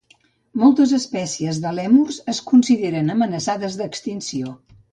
[0.61, 4.59] Moltes espècies de lèmurs es consideren amenaçades d'extinció.